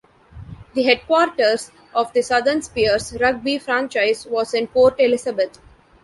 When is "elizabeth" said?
4.97-5.59